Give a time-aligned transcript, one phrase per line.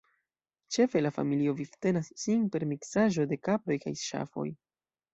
[0.77, 4.53] Ĉefe la familio vivtenas sin per miksaĵo de kaproj kaj ŝafoj.